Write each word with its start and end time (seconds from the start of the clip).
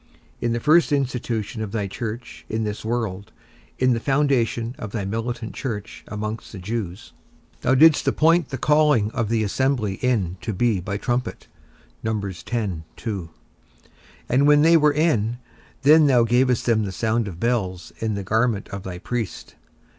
In 0.39 0.51
the 0.51 0.59
first 0.59 0.91
institution 0.91 1.61
of 1.61 1.71
thy 1.71 1.85
church 1.85 2.43
in 2.49 2.63
this 2.63 2.83
world, 2.83 3.31
in 3.77 3.93
the 3.93 3.99
foundation 3.99 4.73
of 4.79 4.91
thy 4.93 5.05
militant 5.05 5.53
church 5.53 6.03
amongst 6.07 6.51
the 6.51 6.57
Jews, 6.57 7.13
thou 7.59 7.75
didst 7.75 8.07
appoint 8.07 8.49
the 8.49 8.57
calling 8.57 9.11
of 9.11 9.29
the 9.29 9.43
assembly 9.43 9.99
in 10.03 10.37
to 10.41 10.53
be 10.53 10.79
by 10.79 10.97
trumpet; 10.97 11.45
and 12.03 12.79
when 14.47 14.61
they 14.63 14.75
were 14.75 14.91
in, 14.93 15.37
then 15.83 16.07
thou 16.07 16.23
gavest 16.23 16.65
them 16.65 16.81
the 16.83 16.91
sound 16.91 17.27
of 17.27 17.39
bells 17.39 17.91
in 17.99 18.15
the 18.15 18.23
garment 18.23 18.69
of 18.69 18.81
thy 18.81 18.97
priest. 18.97 19.53